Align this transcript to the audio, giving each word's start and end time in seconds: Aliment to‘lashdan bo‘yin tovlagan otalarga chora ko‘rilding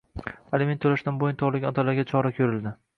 Aliment 0.59 0.81
to‘lashdan 0.87 1.21
bo‘yin 1.25 1.39
tovlagan 1.45 1.73
otalarga 1.75 2.11
chora 2.17 2.37
ko‘rilding 2.43 2.79